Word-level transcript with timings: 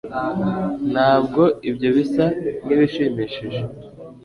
ntabwo 0.91 1.41
ibyo 1.69 1.89
bisa 1.95 2.25
nkibishimishije 2.65 3.59